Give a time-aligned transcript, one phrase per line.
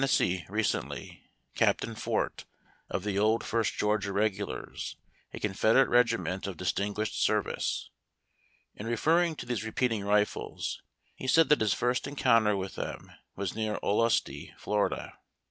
[0.49, 1.21] recently,
[1.53, 2.45] Captain Fort,
[2.89, 4.95] of the old First Georgia Regulars,
[5.31, 7.91] a Confederate regiment of distinguished service.
[8.73, 10.81] In referring to these repeating rifles,
[11.13, 15.19] he said that his first encounter with them was near Olustee, Fla.